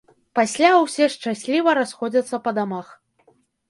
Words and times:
Пасля 0.37 0.69
ўсе 0.85 1.11
шчасліва 1.17 1.79
расходзяцца 1.81 2.45
па 2.49 2.59
дамах. 2.63 2.95